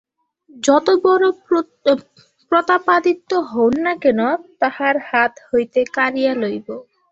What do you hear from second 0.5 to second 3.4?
যতবড়ো Pratapaditya